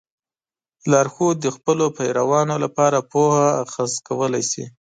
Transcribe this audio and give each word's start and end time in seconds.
لارښود 0.91 1.37
د 1.41 1.47
خپلو 1.55 1.85
پیروانو 1.97 2.55
لپاره 2.65 3.07
پوهه 3.11 3.47
اخذ 3.65 3.91
کولی 4.07 4.43
شي. 4.51 4.65